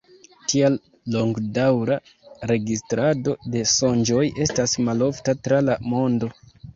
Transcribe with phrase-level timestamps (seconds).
[0.51, 0.69] Tia
[1.15, 1.97] longdaŭra
[2.51, 6.31] registrado de sonĝoj estas malofta tra la mondo.